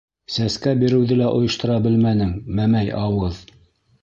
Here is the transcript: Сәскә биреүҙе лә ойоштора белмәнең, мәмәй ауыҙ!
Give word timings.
Сәскә 0.35 0.71
биреүҙе 0.83 1.17
лә 1.19 1.27
ойоштора 1.33 1.75
белмәнең, 1.89 2.33
мәмәй 2.61 2.93
ауыҙ! 3.03 3.41